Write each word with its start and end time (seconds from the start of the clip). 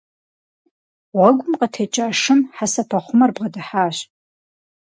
Гъуэгум 1.15 1.53
къытекӀа 1.59 2.07
шым 2.21 2.39
хьэсэпэхъумэр 2.55 3.31
бгъэдыхьащ. 3.35 3.97